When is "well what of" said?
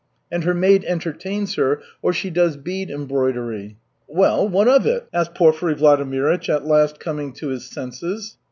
4.07-4.87